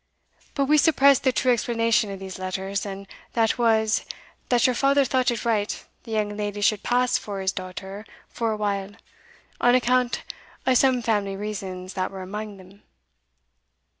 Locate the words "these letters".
2.19-2.87